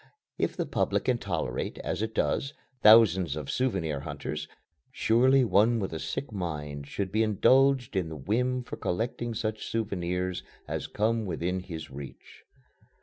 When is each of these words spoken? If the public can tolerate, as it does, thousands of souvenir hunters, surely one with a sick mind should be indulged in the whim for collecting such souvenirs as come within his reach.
If 0.39 0.57
the 0.57 0.65
public 0.65 1.03
can 1.03 1.19
tolerate, 1.19 1.77
as 1.83 2.01
it 2.01 2.15
does, 2.15 2.55
thousands 2.81 3.35
of 3.35 3.51
souvenir 3.51 3.99
hunters, 3.99 4.47
surely 4.91 5.43
one 5.43 5.79
with 5.79 5.93
a 5.93 5.99
sick 5.99 6.31
mind 6.31 6.87
should 6.87 7.11
be 7.11 7.21
indulged 7.21 7.95
in 7.95 8.09
the 8.09 8.15
whim 8.15 8.63
for 8.63 8.77
collecting 8.77 9.35
such 9.35 9.67
souvenirs 9.67 10.41
as 10.67 10.87
come 10.87 11.27
within 11.27 11.59
his 11.59 11.91
reach. 11.91 12.45